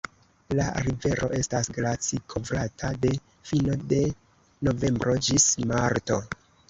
[0.59, 3.11] La rivero estas glacikovrata de
[3.51, 4.01] fino de
[4.69, 6.19] novembro ĝis marto.